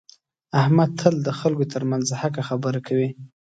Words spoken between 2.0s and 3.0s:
حقه خبره